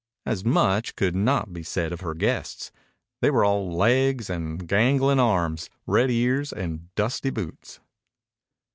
[0.25, 2.71] As much could not be said for her guests.
[3.21, 7.79] They were all legs and gangling arms, red ears and dusty boots.